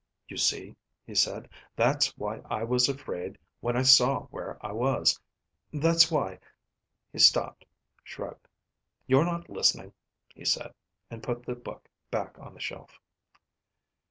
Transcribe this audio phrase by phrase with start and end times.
[0.27, 0.75] "You see?"
[1.05, 1.47] he said.
[1.75, 5.19] "That's why I was afraid when I saw where I was.
[5.71, 6.39] That's why..."
[7.13, 7.65] He stopped,
[8.03, 8.47] shrugged.
[9.05, 9.93] "You're not listening,"
[10.33, 10.73] he said,
[11.11, 12.99] and put the book back on the shelf.